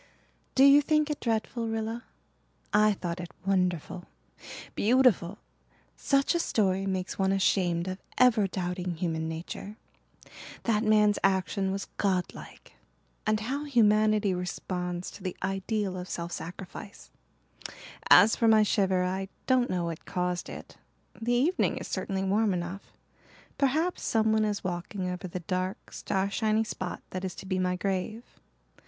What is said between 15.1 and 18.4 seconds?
to the ideal of self sacrifice. As